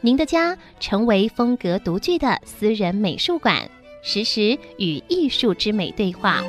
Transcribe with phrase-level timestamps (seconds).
[0.00, 3.68] 您的家成为风格独具的私人美术馆，
[4.00, 6.40] 实时与艺术之美对话。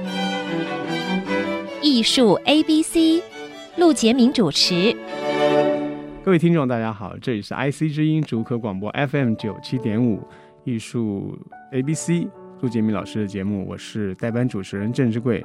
[1.82, 3.24] 艺术 A B C，
[3.76, 4.96] 陆杰明主持。
[6.24, 10.22] 各位听众，大家好，这里是 IC 之音竹科广播 FM 九七点五
[10.64, 11.36] 艺术
[11.72, 12.28] A B C，
[12.62, 15.44] 陆杰明老师的节目，我是代班主持人郑志贵。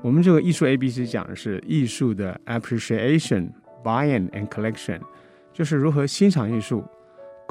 [0.00, 3.50] 我们这个艺术 A B C 讲的是艺术的 appreciation、
[3.84, 5.00] buying and collection，
[5.52, 6.82] 就是如何欣赏艺术。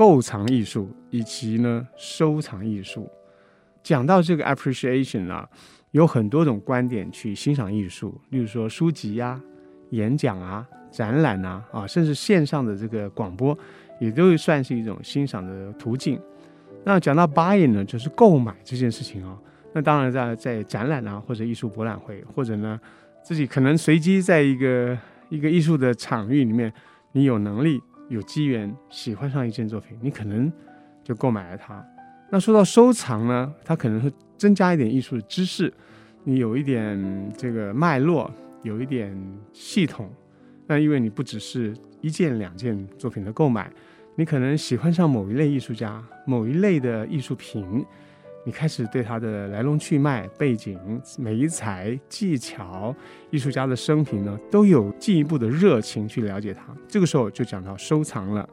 [0.01, 3.07] 购藏艺术以及呢收藏艺术，
[3.83, 5.47] 讲到这个 appreciation 啊，
[5.91, 9.39] 有很多种观点去欣赏艺术，例如说书籍呀、
[9.91, 13.55] 演讲啊、展览啊啊，甚至线上的这个广播，
[13.99, 16.19] 也都算是一种欣赏的途径。
[16.83, 19.37] 那讲到 buying 呢，就是购买这件事情啊。
[19.71, 22.81] 那当然在在展览啊，或者艺术博览会，或者呢
[23.21, 24.97] 自己可能随机在一个
[25.29, 26.73] 一个艺术的场域里面，
[27.11, 27.79] 你有能力。
[28.11, 30.51] 有机缘喜欢上一件作品，你可能
[31.01, 31.81] 就购买了它。
[32.29, 35.73] 那说到收藏呢，它可能会增加一点艺术的知识，
[36.25, 38.29] 你有一点这个脉络，
[38.63, 39.17] 有一点
[39.53, 40.09] 系统。
[40.67, 43.71] 那因为你不只是一件两件作品的购买，
[44.17, 47.85] 你可能喜欢上某一类艺术家、某一类的艺术品。
[48.43, 50.79] 你开始对他的来龙去脉、背景、
[51.19, 52.95] 媒材、技巧、
[53.29, 56.63] 艺术家的生平呢，都有进一步的热情去了解他。
[56.87, 58.47] 这个时候就讲到收藏了。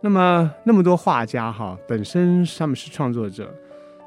[0.00, 3.54] 那么那么多画家哈，本身他们是创作者，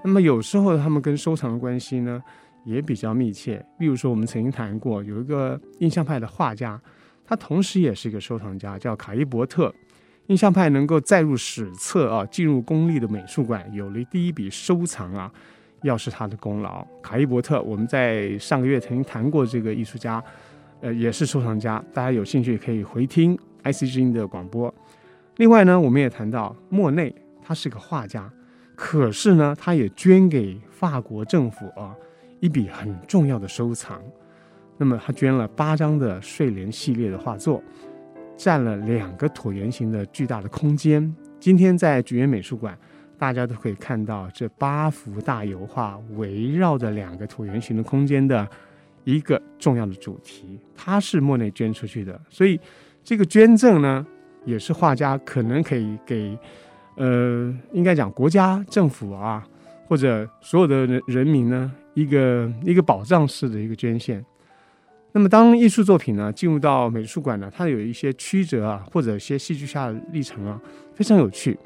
[0.04, 2.20] 那么有时候他们跟收藏的关系呢
[2.66, 3.64] 也比较密切。
[3.78, 6.82] 例如说，我们曾经谈过有一个印象派的画家，
[7.24, 9.72] 他同时也是一个收藏家，叫卡伊伯特。
[10.28, 15.30] 印象派能够载入史册啊，进入公立的美术馆，有了第一笔收藏啊，
[15.82, 16.86] 要是他的功劳。
[17.02, 20.24] 卡伊伯特，我们在上个月曾经谈过这个艺术家，
[20.80, 24.74] 呃，也是收藏家，大家有兴趣可以回听 IC 之音的广播。
[25.38, 28.32] 另外呢，我们也谈到莫内，他是个画家，
[28.76, 31.94] 可是呢，他也捐给法国政府啊
[32.40, 34.02] 一笔很重要的收藏。
[34.78, 37.62] 那么他捐了八张的睡莲系列的画作。
[38.36, 41.14] 占了两个椭圆形的巨大的空间。
[41.40, 42.78] 今天在橘园美术馆，
[43.18, 48.48] 大家都可以看到这八幅大油画围绕着两个椭圆形的空间的
[49.04, 50.60] 一个重要的主题。
[50.76, 52.60] 它是莫内捐出去的，所以
[53.04, 54.06] 这个捐赠呢，
[54.46, 56.38] 也是画家可能可以给，
[56.96, 59.46] 呃，应该讲国家政府啊，
[59.88, 64.24] 或者所有的人人民呢，一个一个保障式的一个捐献。
[65.16, 70.60] 那么，当艺术作品呢进入到美术馆呢，它有一些曲折啊，或者一些戏剧下的历程啊，
[70.96, 71.58] 非常有趣。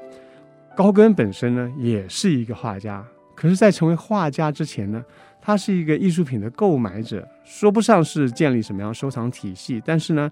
[0.76, 3.02] 高更本身呢也是一个画家，
[3.34, 5.02] 可是，在成为画家之前呢，
[5.40, 10.30] 他是一个艺术品的购买者，说不上是建立什么样收藏体系，但是呢，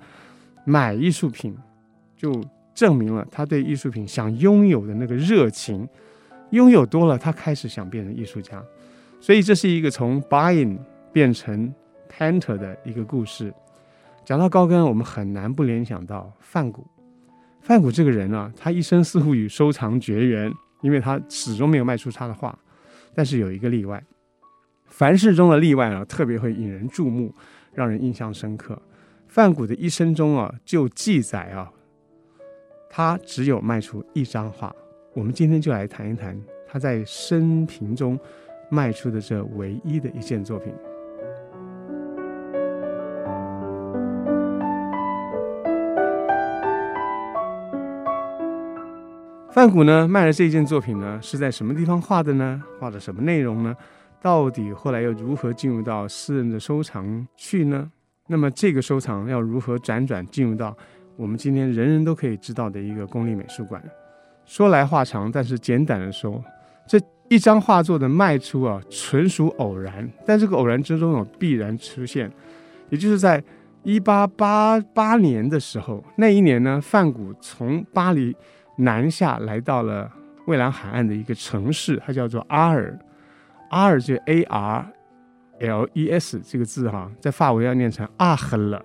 [0.66, 1.56] 买艺术品
[2.14, 2.30] 就
[2.74, 5.88] 证明了他对艺术品想拥有的那个热情，
[6.50, 8.62] 拥有多了，他开始想变成艺术家，
[9.20, 10.78] 所以这是一个从 buying
[11.12, 11.72] 变成
[12.16, 13.52] Panter 的一个故事，
[14.24, 16.86] 讲到高更，我们很难不联想到范谷。
[17.60, 20.50] 范谷这个人啊，他一生似乎与收藏绝缘，
[20.80, 22.58] 因为他始终没有卖出他的画。
[23.14, 24.02] 但是有一个例外，
[24.86, 27.34] 凡事中的例外啊，特别会引人注目，
[27.74, 28.80] 让人印象深刻。
[29.28, 31.70] 范谷的一生中啊，就记载啊，
[32.88, 34.74] 他只有卖出一张画。
[35.12, 38.18] 我们今天就来谈一谈他在生平中
[38.70, 40.72] 卖出的这唯一的一件作品。
[49.56, 52.62] 范谷呢，卖了这件作品呢，是在什么地方画的呢？
[52.78, 53.74] 画的什么内容呢？
[54.20, 57.90] 到底后来又如何进入到私人的收藏去呢？
[58.28, 60.76] 那么这个收藏要如何辗转进入到
[61.16, 63.82] 我们今天人人都可以知道的一个公立美术馆？
[64.44, 66.44] 说来话长，但是简短的说，
[66.86, 67.00] 这
[67.30, 72.30] 一张画作的卖出啊，纯属偶然，但这个偶然之中有必然出现，
[72.90, 73.42] 也就是在
[73.84, 78.36] 一八八八年的时候，那一年呢，范谷从巴黎。
[78.76, 80.10] 南下来到了
[80.46, 82.98] 蔚蓝海岸的一个城市，它叫做阿尔。
[83.70, 84.86] 阿尔就 A R
[85.58, 88.80] L E S 这个字哈，在法文要念成阿赫勒。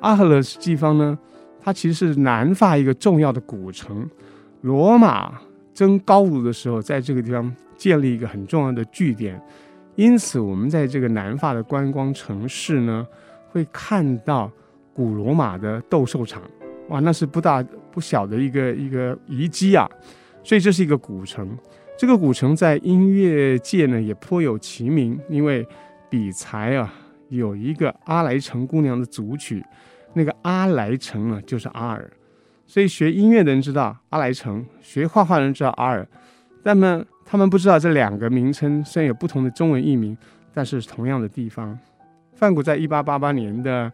[0.00, 1.16] 阿赫勒地方呢，
[1.60, 4.08] 它其实是南法一个重要的古城。
[4.62, 5.40] 罗马
[5.72, 9.40] 征高卢的时候，在这个地方建立一个很重要的据点，
[9.94, 13.06] 因此我们在这个南法的观光城市呢，
[13.50, 14.50] 会看到
[14.92, 16.42] 古罗马的斗兽场，
[16.88, 19.88] 哇，那是不大不小的一个一个遗迹啊，
[20.42, 21.56] 所以这是一个古城。
[21.96, 25.66] 这个古城在音乐界呢也颇有其名，因为
[26.10, 26.92] 比才啊
[27.28, 29.64] 有一个阿莱城姑娘的组曲，
[30.14, 32.10] 那个阿莱城呢就是阿尔。
[32.66, 36.06] 所以学音乐的人知道阿莱城，学画画的人知道阿尔，
[36.62, 40.16] 但么他们不知道这两个名称虽然有不同的中文译名，
[40.52, 41.78] 但是同样的地方。
[42.34, 43.92] 梵谷在一八八八年的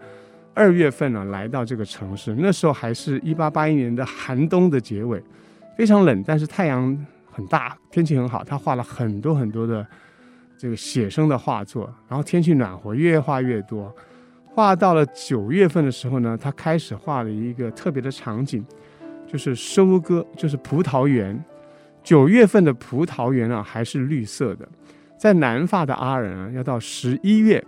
[0.59, 5.23] 二月份呢来到这个城市，那时候还是一八八一年的寒冬的结尾，
[5.77, 8.43] 非常冷，但是太阳很大，天气很好。
[8.43, 9.87] 他画了很多很多的
[10.57, 13.95] 这个写生的画作，然后天气暖和，越画越多。
[14.47, 18.67] 画到了九月份的时候呢，他开始画了一个特别的场景，
[19.29, 21.41] 就是收割，就是葡萄园。
[22.03, 24.69] 九月份的葡萄园啊，还是绿色的。
[25.17, 27.65] 在南法的阿尔啊，要到十一月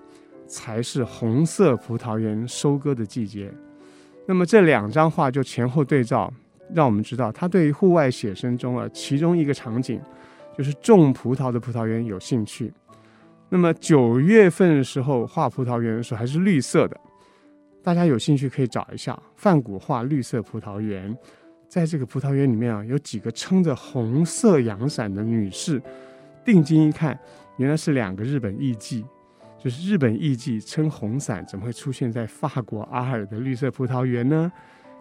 [0.50, 3.52] 才是红色葡萄园收割的季节。
[4.26, 6.32] 那么这两张画就前后对照，
[6.74, 10.00] 让我们知道他对于户外写生中啊，其中一个场景
[10.58, 12.72] 就是种葡萄的葡萄园有兴趣。
[13.48, 17.00] 那么九月份的时候画葡萄园的时候还是绿色的，
[17.82, 21.16] 大家有兴趣可以找一下梵谷画绿色葡萄园。
[21.68, 25.80] 在这个葡萄园里面啊，有几个撑着红色阳伞的女士，
[26.44, 27.16] 定睛一看，
[27.58, 29.04] 原来是两个日本艺妓。
[29.62, 34.50] 就是日本艺妓撑红伞，怎么会出现在法国阿尔的绿色葡萄园呢？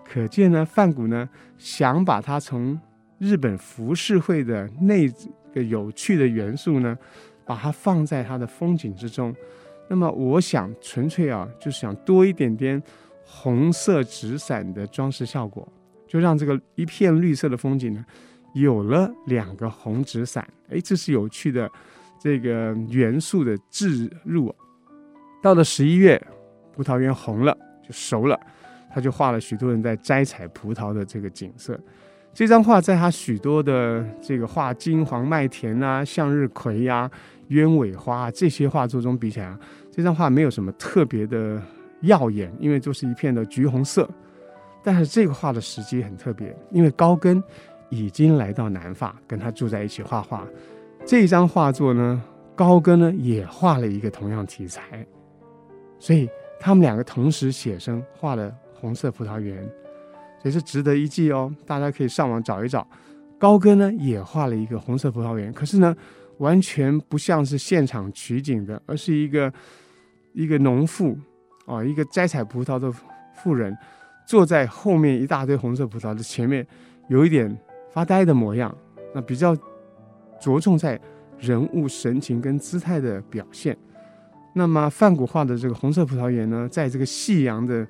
[0.04, 2.80] 可见呢，梵谷呢想把它从
[3.18, 5.08] 日本浮世绘的那
[5.54, 6.98] 个有趣的元素呢。
[7.46, 9.36] 把它放在它的风景之中，
[9.90, 12.80] 那么我想纯粹啊，就是想多一点点
[13.26, 15.68] 红色纸伞的装饰效果，
[16.08, 18.06] 就让这个一片绿色的风景呢，
[18.54, 21.68] 有了两个红纸伞，哎，这是有趣的
[22.20, 24.54] 这个元素的置入。
[25.42, 26.22] 到了十一月，
[26.76, 28.40] 葡萄园红了，就熟了，
[28.94, 31.80] 他就画了许多人在摘采葡萄的这个景色。
[32.34, 37.10] 这张画在他许多的这个画金黄麦田啊、向日葵呀、
[37.48, 39.58] 鸢尾花这些画作中比起来，
[39.92, 41.62] 这张画没有什么特别的
[42.02, 44.08] 耀眼，因为就是一片的橘红色。
[44.84, 47.42] 但是这个画的时机很特别，因为高更
[47.90, 50.46] 已经来到南法跟他住在一起画画。
[51.06, 52.22] 这一张画作呢，
[52.56, 55.06] 高更呢也画了一个同样题材，
[55.98, 56.30] 所以
[56.60, 59.68] 他们两个同时写生画了红色葡萄园，
[60.44, 61.54] 也是值得一记哦。
[61.66, 62.88] 大家可以上网找一找，
[63.38, 65.96] 高更呢也画了一个红色葡萄园，可是呢。
[66.40, 69.52] 完全不像是现场取景的，而是一个
[70.32, 71.14] 一个农妇
[71.66, 72.90] 啊，一个摘采葡萄的
[73.36, 73.78] 妇人，
[74.26, 76.66] 坐在后面一大堆红色葡萄的前面，
[77.10, 77.54] 有一点
[77.92, 78.74] 发呆的模样。
[79.14, 79.54] 那比较
[80.40, 81.00] 着重在
[81.40, 83.76] 人物神情跟姿态的表现。
[84.54, 87.88] 那么梵谷画的这个红色葡萄园呢，在这个夕阳的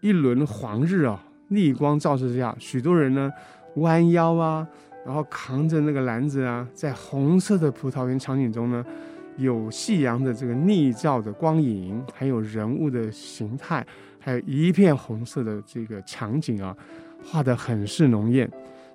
[0.00, 3.30] 一轮黄日啊，逆光照射之下，许多人呢
[3.76, 4.66] 弯腰啊。
[5.02, 8.84] 然后扛着那个篮子啊，在红色的葡萄园场景中呢，
[9.38, 13.84] 有夕阳的这个逆照的光影，还有人物的形态，
[14.18, 16.76] 还有一片红色的这个场景啊，
[17.24, 18.48] 画得很是浓艳。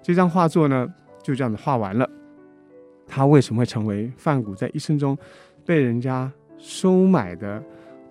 [0.03, 0.87] 这张画作呢，
[1.23, 2.07] 就这样子画完了。
[3.07, 5.17] 他为什么会成为梵谷在一生中
[5.65, 7.63] 被人家收买的、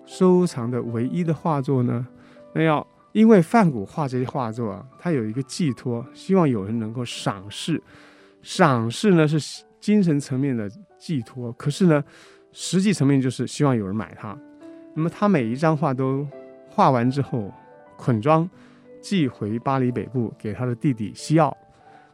[0.05, 2.07] 收藏的唯一的画作呢？
[2.53, 2.85] 那要。
[3.15, 7.81] 因为梵谷画这些画作啊，他有一个寄托，希望有人能够赏识。
[8.41, 12.03] 赏识呢是精神层面的寄托，可是呢，
[12.51, 14.37] 实际层面就是希望有人买它。
[14.93, 16.27] 那么他每一张画都
[16.67, 17.49] 画完之后，
[17.95, 18.49] 捆装
[18.99, 21.55] 寄回巴黎北部给他的弟弟西奥。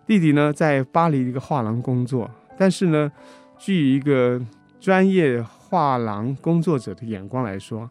[0.06, 2.30] 弟弟呢在巴黎一个画廊工作，
[2.62, 3.12] 但是呢，
[3.58, 4.40] 据一个
[4.80, 7.90] 专业画廊工作者的眼光来说，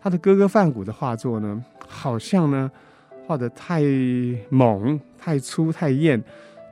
[0.00, 2.70] 他的哥哥梵谷的画作呢，好像呢，
[3.26, 3.82] 画得太
[4.48, 6.22] 猛、太粗、太艳，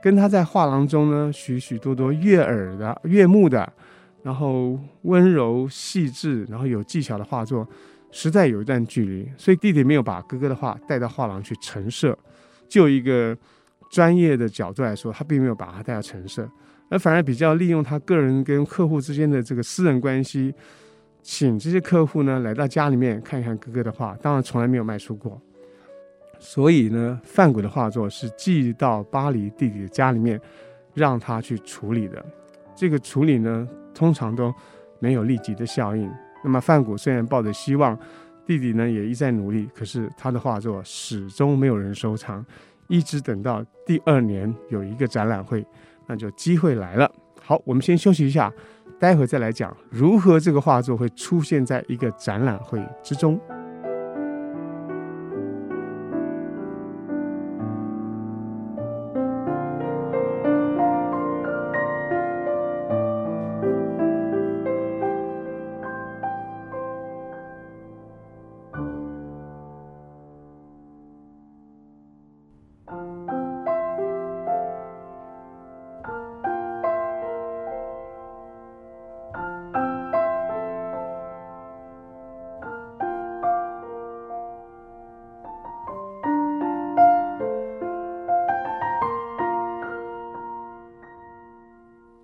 [0.01, 3.69] 跟他在画廊中呢许许多多悦耳的、悦目的，
[4.23, 7.67] 然后温柔细致，然后有技巧的画作，
[8.11, 9.29] 实在有一段距离。
[9.35, 12.17] 所以弟弟没有把哥哥的画带到画廊去陈设。
[12.69, 13.37] 就一个
[13.89, 16.49] 专业的角度来说，他并没有把它带到陈设，
[16.91, 20.53] 而反而比较利用他个人跟客户之间的这个私人关系。
[21.23, 25.39] 请这些客户呢来到家里面看一看哥哥的画，当然从来没有卖出过。
[26.39, 30.41] 所以呢，范谷的画作是寄到巴黎弟弟的家里面，
[30.95, 32.25] 让他去处理的。
[32.75, 34.51] 这个处理呢，通常都
[34.97, 36.11] 没有立即的效应。
[36.43, 37.95] 那么范谷虽然抱着希望，
[38.43, 42.43] 弟弟呢也一再努力，可是他的画作始终没有人收藏，
[42.87, 45.63] 一直等到第二年有一个展览会，
[46.11, 47.09] 那就机会来了。
[47.41, 48.51] 好，我们先休息一下，
[48.99, 53.39] 待会再来讲如何这个画作会出现在一个展览会之中。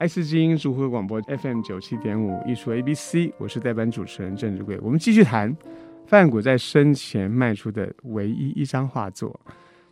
[0.08, 4.80] IC 之音竹科广播 FM 九七点五艺术 ABC，我是代班主持人郑志贵。
[4.82, 5.54] 我们继续谈
[6.06, 9.38] 梵谷在生前卖出的唯一一张画作。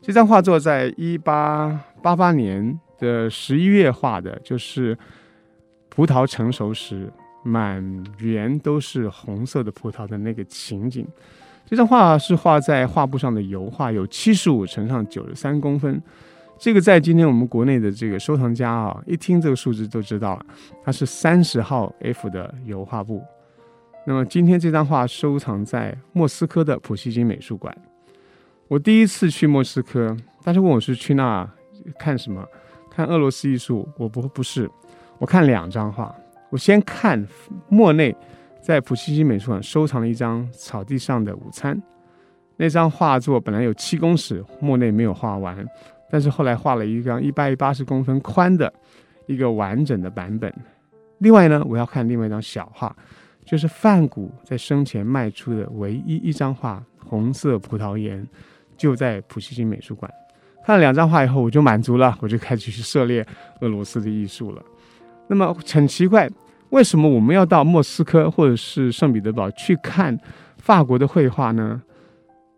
[0.01, 4.97] 这张画作在一八八八年的十一月画的，就是
[5.89, 7.11] 葡萄成熟时
[7.43, 7.83] 满
[8.19, 11.05] 园都是红色的葡萄的那个情景。
[11.65, 16.01] 这张画是画在画布上的油画，有七十五乘上九十三公分。
[16.57, 20.45] 这个在今天我们国内的这个收藏家啊，一听这个数字都知道了，
[20.83, 23.21] 它是三十号 F 的油画布。
[24.07, 27.75] 那么今天这张画收藏在莫斯科的普希金美术馆。
[28.67, 31.47] 我第一次去莫斯科，大家问我是去那
[31.99, 32.43] 看什么？
[32.89, 33.87] 看俄罗斯艺术？
[33.97, 34.69] 我不不是，
[35.17, 36.15] 我看两张画。
[36.49, 37.27] 我先看
[37.67, 38.15] 莫内
[38.61, 41.79] 在普希金美术馆收藏了一张草地上的午餐。
[42.57, 45.65] 那张画作本来有七公尺，莫内没有画完。
[46.09, 48.71] 但是后来画了一张一百八十公分宽的
[49.27, 50.53] 一个完整的版本。
[51.19, 52.95] 另外呢，我要看另外一张小画，
[53.45, 58.21] 就是梵谷在生前卖出的唯一一张画《红色葡萄园》，
[58.77, 60.11] 就在普希金美术馆。
[60.63, 63.25] 看了两张画以后，我就满足了，我就开始去涉猎
[63.61, 64.61] 俄罗斯的艺术了。
[65.27, 66.29] 那么很奇怪，
[66.69, 70.17] 为什么我们要到莫斯科或者是圣彼得堡去看
[70.57, 71.81] 法国的绘画呢？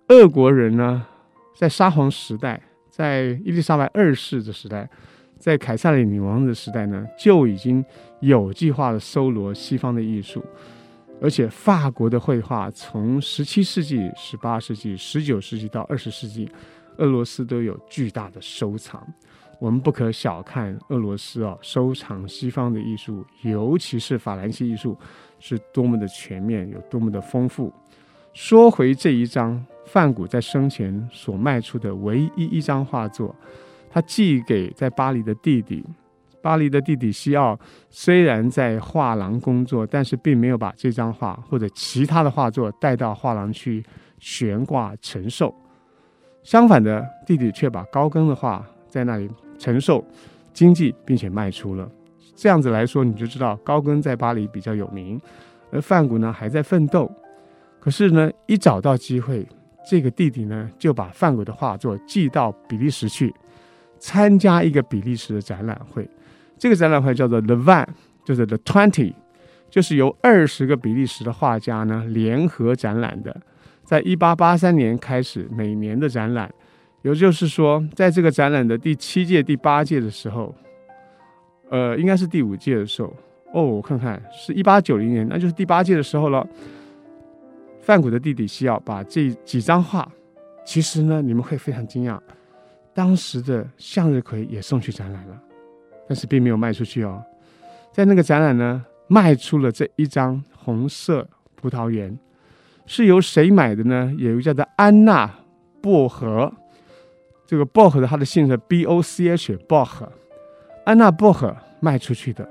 [0.07, 1.05] 俄国人呢，
[1.55, 2.61] 在沙皇时代。
[2.97, 4.89] 在伊丽莎白二世的时代，
[5.37, 7.85] 在凯萨琳女王的时代呢，就已经
[8.21, 10.43] 有计划的搜罗西方的艺术，
[11.21, 16.49] 而且法国的绘画从十七世纪、十八世纪、十九世纪到二十世纪，
[16.97, 19.07] 俄罗斯都有巨大的收藏。
[19.59, 24.97] 我们不可小看俄罗斯啊，收藏西方的艺术，尤其是法兰西艺术，
[25.39, 27.71] 是多么的全面，有多么的丰富。
[28.33, 33.33] 说回这一章梵谷在生前所卖出的唯一一张画作，
[33.89, 35.83] 他寄给在巴黎的弟弟。
[36.39, 43.83] 巴黎的弟弟西奥虽然在画廊工作，但是并没有把这张画或者其他的画作带到画廊去
[44.19, 45.53] 悬挂承受。
[46.43, 50.05] 相反的，弟弟却把高更的画在那里承受
[50.53, 51.89] 经济，并且卖出了。
[52.35, 55.19] 这样子来说，你就知道高更在巴黎比较有名，
[55.71, 57.11] 而梵谷呢还在奋斗。
[57.79, 59.45] 可是呢，一找到机会，
[59.89, 63.33] 这个弟弟呢就把梵谷的画作寄到比利时去，
[63.99, 66.07] 参加一个比利时的展览会。
[66.57, 67.87] 这个展览会叫做 The One，
[68.25, 69.13] 就是 The Twenty，
[69.69, 73.35] 就是由二十个比利时的画家呢联合展览的。
[73.83, 76.53] 在一八八三年开始每年的展览，
[77.03, 80.53] 也就是说，在这个展览的第七届、第八届的时候，
[81.69, 83.13] 呃，应该是第五届的时候。
[83.53, 86.45] 哦，我看看，是一八九零年，那就是第八届的时候了。
[87.87, 90.05] 梵谷的弟弟西奥把这几张画，
[90.65, 92.19] 其实呢，你们会非常惊讶，
[92.93, 95.41] 当时的向日葵也送去展览了，
[96.05, 97.23] 但是并没有卖出去哦。
[97.93, 101.25] 在那个展览呢，卖出了这一张红色
[101.55, 102.19] 葡萄园，
[102.85, 104.13] 是由谁买的呢？
[104.17, 105.33] 有一个叫做安娜
[105.81, 106.51] 薄荷，
[107.45, 110.11] 这个薄荷的它的姓是 B O C H，薄荷，
[110.83, 112.45] 安娜薄荷卖出去的。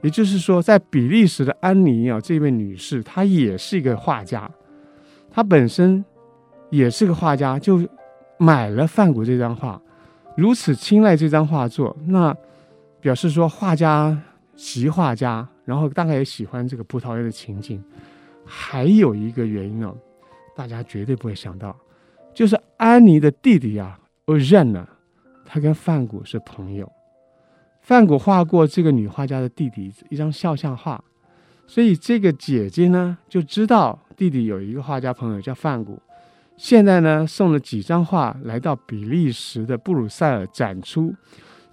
[0.00, 4.50] 也就是说，在比利时的安妮啊，这位女士，她也是一个画家。
[5.34, 6.04] 他本身
[6.68, 7.80] 也是个画家，就
[8.36, 9.80] 买了范谷这张画，
[10.36, 12.36] 如此青睐这张画作，那
[13.00, 14.16] 表示说画家
[14.54, 17.82] 习画家，然后大概也喜欢这个葡萄园的情景。
[18.44, 19.94] 还有一个原因呢，
[20.54, 21.74] 大家绝对不会想到，
[22.34, 24.86] 就是安妮的弟弟啊，我认了，
[25.46, 26.90] 他跟范谷是朋友。
[27.80, 31.02] 范谷画过这个女画家的弟弟一张肖像画，
[31.66, 33.98] 所以这个姐姐呢就知道。
[34.22, 36.00] 弟弟有一个画家朋友叫范谷，
[36.56, 41.12] 现在呢送了几张画来到比利时的布鲁塞尔展出，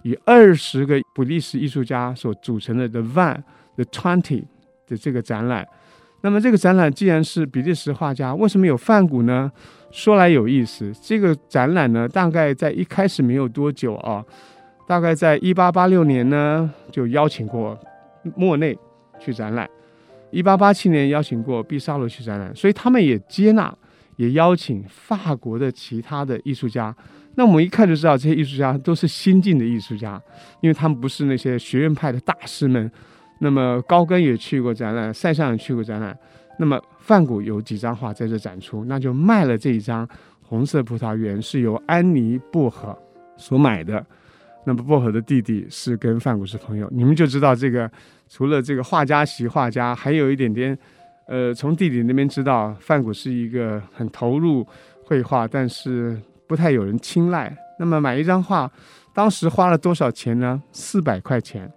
[0.02, 3.44] 以二十个比利时艺术家所组成的 The One
[3.76, 4.42] The Twenty
[4.88, 5.64] 的这个展览，
[6.22, 9.52] 那么这个展览既然是比利时画家，为什么有梵谷呢？
[9.92, 14.24] 说来有意思，这个展览呢，大概在一开始没有多久啊，
[14.88, 17.78] 大概在一八八六年呢，就邀请过
[18.34, 18.76] 莫内
[19.20, 19.70] 去展览，
[20.30, 23.74] 一八八七年邀请过毕沙罗去展览，所以他们也接纳，
[24.16, 26.94] 也邀请法国的其他的艺术家。
[27.36, 30.20] 那我们一看就知道，这些艺术家都是新晋的艺术家，
[30.60, 32.90] 因为他们不是那些学院派的大师们。
[33.42, 36.14] 那么高更也去过展览，塞尚也去过展览。
[36.58, 40.06] 那么梵谷有几张画在这展出，那就卖了这一张
[40.42, 42.94] 《红色葡萄园》，是由安妮·薄荷
[43.38, 44.04] 所买的。
[44.66, 47.90] 那么薄荷的弟弟是跟梵谷是朋友，你们就知道这个
[48.30, 50.78] 除了这个画家习画家，还有一点点，
[51.26, 54.64] 呃，从弟弟那边知道梵谷是一个很投入
[55.04, 57.52] 绘画，但是不太有人青睐。
[57.76, 58.70] 那么买一张画，
[59.12, 60.62] 当时花了多少钱呢？
[60.70, 61.70] 四百块钱，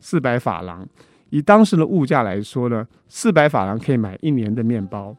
[0.00, 0.88] 四百法郎。
[1.28, 5.14] 以当时的物价来说呢，四百法郎可以买一年的面包。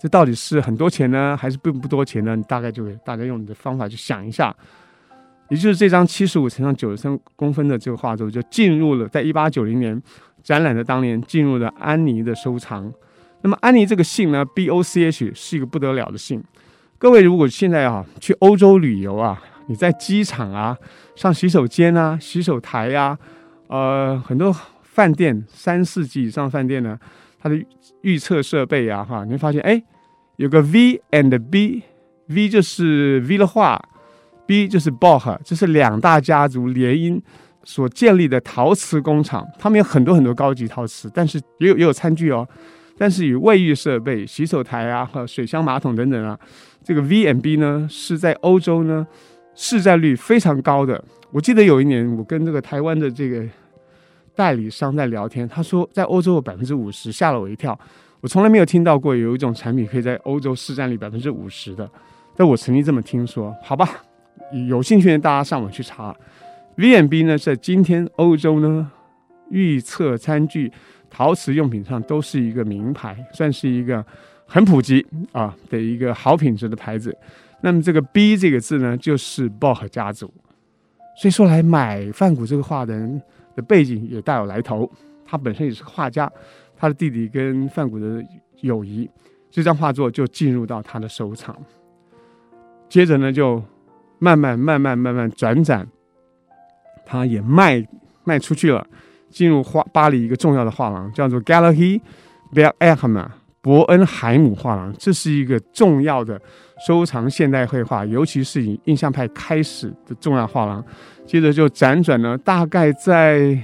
[0.00, 2.34] 这到底是很多钱呢，还是并不多钱呢？
[2.34, 4.56] 你大概就大家用你的方法去想一下。
[5.54, 10.02] 也就是这张七十五乘上九十三公分的这个画作，就进入了在一八九零年
[10.42, 12.92] 展览的当年进入了安妮的收藏。
[13.42, 16.42] 那么安妮这个姓呢，B O C H 是一个不得了的姓。
[16.98, 20.76] 各位如果现在啊去欧洲旅游啊，你在机场啊、
[21.14, 23.16] 上洗手间啊、洗手台呀、
[23.68, 24.52] 呃很多。
[24.94, 26.96] 饭店三四级以上饭店呢，
[27.40, 27.60] 它的
[28.02, 29.82] 预测设备啊，哈，你会发现，哎，
[30.36, 33.76] 有个 V and B，V 就是 V 的话
[34.46, 37.20] ，B 就是 Boch，这是两大家族联姻
[37.64, 39.46] 所建立的陶瓷工厂。
[39.58, 42.46] 他们有很多很多高级陶瓷，但是也有也有餐具哦，
[42.98, 46.38] 但是与卫浴设备、洗手台啊和水箱马桶等等啊，
[46.82, 49.06] 这个 V and B 呢是在欧洲呢
[49.54, 51.02] 市占率非常高的。
[51.30, 53.44] 我记得有一年我跟这个台湾的这个。
[54.36, 57.78] 代理商在聊天，他说在欧洲有百分之五十，吓了我一跳。
[58.20, 61.88] 我从来没有听到过有一种产品可以在欧洲市占率百分之五十的，
[62.34, 63.54] 但我曾经这么听说。
[63.62, 63.88] 好吧，
[64.68, 66.14] 有兴趣的大家上网去查。
[66.76, 68.90] V&B 呢，在今天欧洲呢，
[69.50, 70.72] 预测餐具、
[71.08, 74.04] 陶瓷用品上都是一个名牌，算是一个
[74.46, 77.16] 很普及啊的一个好品质的牌子。
[77.60, 80.32] 那么这个 B 这个字呢，就是 Boch 家族。
[81.16, 83.22] 所以说来买梵谷这个画的人。
[83.56, 84.90] 的背景也大有来头，
[85.24, 86.28] 他本身也是画家，
[86.76, 88.20] 他的弟弟跟梵谷的
[88.62, 89.08] 友谊，
[89.48, 91.56] 这张画作就进入到他的收藏。
[92.88, 93.62] 接着呢，就
[94.24, 95.86] 慢慢慢慢慢慢转展，
[97.04, 97.86] 他也卖
[98.24, 98.86] 卖出去了，
[99.28, 102.00] 进入画巴黎一个重要的画廊，叫做 Galerie
[102.54, 103.28] Belle-Herme
[103.60, 106.40] 伯恩海姆画廊，这是一个重要的
[106.86, 110.82] 收藏现代绘画，尤其是以印象派开始的重要画廊。
[111.26, 113.58] 接着就辗转了，大概在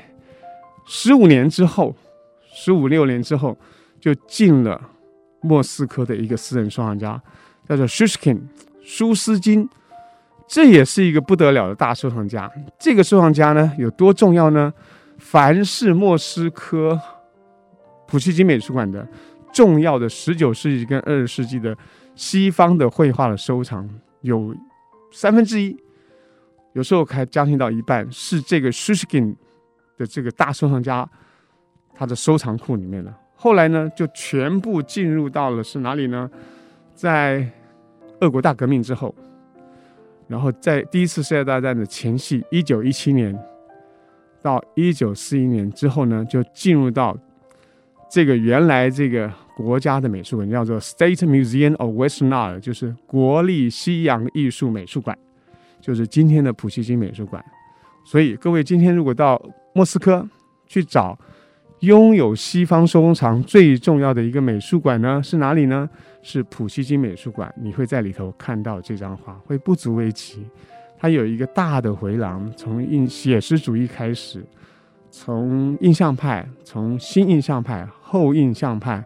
[0.86, 1.94] 十五年之后，
[2.52, 3.56] 十五六年之后，
[3.98, 4.78] 就进了
[5.40, 7.18] 莫斯科的一个私人收藏家，
[7.66, 8.40] 叫做 Shushkin
[8.82, 9.68] 舒斯金，
[10.50, 12.50] 这也是一个不得了的大收藏家。
[12.76, 14.74] 这个收藏家呢，有多重要呢？
[15.16, 17.00] 凡是莫斯科
[18.08, 19.06] 普希金美术馆的
[19.52, 21.76] 重要的十九世纪跟二十世纪的
[22.16, 23.88] 西方的绘画的收藏，
[24.22, 24.52] 有
[25.12, 25.76] 三分之一。
[26.72, 29.36] 有时候还将近到一半，是这个 Shushkin
[29.96, 31.08] 的这个大收藏家
[31.94, 33.14] 他的收藏库里面的。
[33.36, 36.28] 后来呢，就全部进入到了是哪里呢？
[36.92, 37.48] 在
[38.20, 39.14] 俄国大革命之后，
[40.30, 43.36] 然后在第一次世界大战的前夕，一九一七年
[44.40, 47.18] 到一九四一年之后呢，就进入到
[48.08, 55.18] 这个原来这个国家的美术馆，叫做 State Museum of Western Art，就是国立西洋艺术美术馆。
[55.80, 57.42] 就是今天的普希金美术馆，
[58.04, 59.42] 所以各位今天如果到
[59.74, 60.28] 莫斯科
[60.66, 61.18] 去找
[61.80, 65.88] 拥有西方收藏最重要的一个美术馆呢，是哪里呢？
[66.22, 67.52] 是普希金美术馆。
[67.56, 70.46] 你会在里头看到这张画，会不足为奇。
[70.98, 74.44] 它有一个大的回廊，从印写实主义开始，
[75.10, 79.04] 从印象派，从新印象派、后印象派，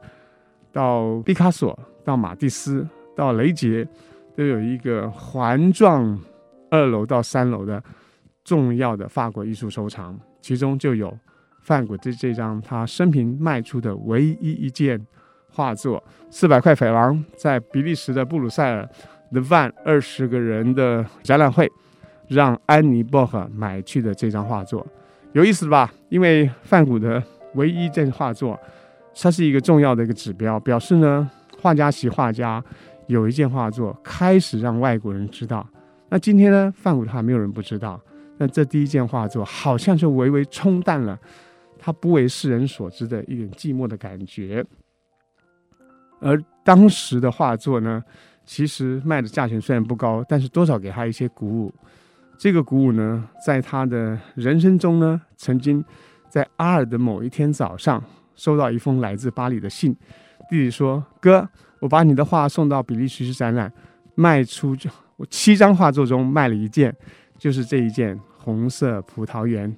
[0.72, 3.87] 到毕卡索，到马蒂斯，到雷杰，
[4.37, 6.18] 都有一个环状。
[6.70, 7.81] 二楼到三楼的
[8.42, 11.16] 重要的法国艺术收藏，其中就有
[11.61, 15.00] 梵谷的这张他生平卖出的唯一一件
[15.55, 18.85] 画作，四百块法郎，在比利时的布鲁塞尔
[19.31, 21.71] The Van 二十个人的展览会，
[22.27, 24.85] 让安妮·薄荷买去的这张画作，
[25.33, 25.93] 有意思吧？
[26.09, 27.23] 因为梵谷的
[27.55, 28.59] 唯一一件画作，
[29.14, 31.31] 它是一个重要的一个指标，表示呢，
[31.62, 32.62] 画家习画家
[33.07, 35.64] 有一件画作开始让外国人知道。
[36.09, 38.01] 那今天呢，梵谷的话没有人不知道。
[38.38, 41.17] 那这第一件画作好像就微微冲淡了
[41.79, 44.64] 他不为世人所知的一点寂寞的感觉。
[46.25, 48.03] 而当时的画作呢，
[48.47, 51.73] 其实卖的价钱虽然不高，但是多少给他一些鼓舞。
[52.39, 55.85] 这个鼓舞呢，在他的人生中呢，曾经
[56.31, 58.03] 在阿尔的某一天早上，
[58.35, 59.95] 收到一封来自巴黎的信。
[60.49, 61.49] 弟弟说：“哥，
[61.81, 63.73] 我把你的画送到比利时去展览，
[64.15, 64.75] 卖出
[65.17, 66.95] 我七张画作中卖了一件，
[67.39, 69.75] 就是这一件红色葡萄园。”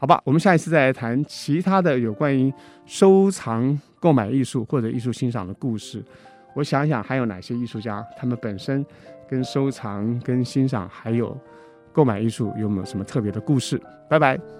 [0.00, 2.50] 好吧，我们下一次再来谈其他的有关于
[2.86, 6.02] 收藏、购买艺术或者艺术欣赏的故事。
[6.54, 8.84] 我想想还有哪些艺术家，他们本身
[9.28, 11.38] 跟收藏、跟欣赏还有
[11.92, 13.78] 购买艺术有没有什么特别的故事？
[14.08, 14.59] 拜拜。